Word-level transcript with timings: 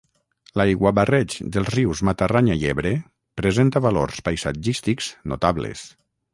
L'aiguabarreig 0.61 1.35
dels 1.57 1.69
rius 1.75 2.01
Matarranya 2.09 2.57
i 2.63 2.67
Ebre 2.71 2.95
presenta 3.43 3.85
valors 3.89 4.27
paisatgístics 4.31 5.15
notables. 5.35 5.89